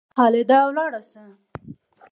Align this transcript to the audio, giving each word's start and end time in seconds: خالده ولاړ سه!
خالده 0.15 0.57
ولاړ 0.67 0.91
سه! 1.09 1.23